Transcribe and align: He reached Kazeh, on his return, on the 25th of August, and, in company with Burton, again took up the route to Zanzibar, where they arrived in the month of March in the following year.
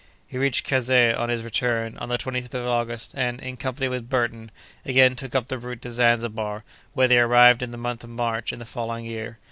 He 0.27 0.39
reached 0.39 0.65
Kazeh, 0.67 1.13
on 1.15 1.29
his 1.29 1.43
return, 1.43 1.95
on 1.99 2.09
the 2.09 2.17
25th 2.17 2.55
of 2.55 2.65
August, 2.65 3.11
and, 3.13 3.39
in 3.39 3.55
company 3.55 3.87
with 3.87 4.09
Burton, 4.09 4.49
again 4.83 5.15
took 5.15 5.35
up 5.35 5.45
the 5.45 5.59
route 5.59 5.83
to 5.83 5.91
Zanzibar, 5.91 6.63
where 6.93 7.07
they 7.07 7.19
arrived 7.19 7.61
in 7.61 7.69
the 7.69 7.77
month 7.77 8.03
of 8.03 8.09
March 8.09 8.51
in 8.51 8.57
the 8.57 8.65
following 8.65 9.05
year. 9.05 9.37